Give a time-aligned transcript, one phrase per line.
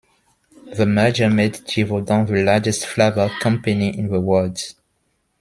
[0.75, 4.59] The merger made Givaudan the largest flavor company in the world.